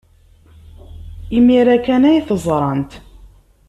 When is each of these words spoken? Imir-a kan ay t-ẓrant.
Imir-a 1.37 1.77
kan 1.85 2.03
ay 2.09 2.19
t-ẓrant. 2.27 2.91